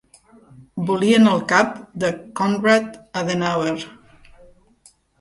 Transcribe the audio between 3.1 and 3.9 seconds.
Adenauer.